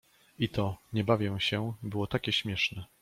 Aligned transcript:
I 0.39 0.49
to: 0.49 0.77
„nie 0.93 1.03
bawię 1.03 1.35
się” 1.39 1.73
było 1.83 2.07
takie 2.07 2.31
śmieszne. 2.31 2.85